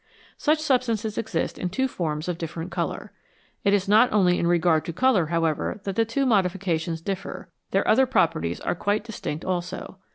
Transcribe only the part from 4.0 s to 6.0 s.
only in regard to colour, however, that